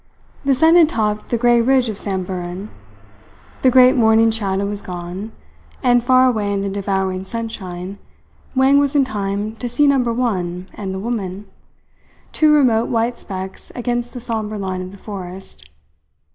[0.43, 2.71] The sun had topped the grey ridge of Samburan.
[3.61, 5.31] The great morning shadow was gone;
[5.83, 7.99] and far away in the devouring sunshine
[8.55, 11.45] Wang was in time to see Number One and the woman,
[12.31, 15.69] two remote white specks against the sombre line of the forest.